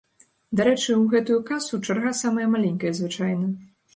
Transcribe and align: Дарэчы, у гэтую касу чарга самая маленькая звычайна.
Дарэчы, 0.59 0.87
у 0.93 1.03
гэтую 1.11 1.37
касу 1.51 1.79
чарга 1.89 2.13
самая 2.23 2.47
маленькая 2.57 2.93
звычайна. 3.01 3.53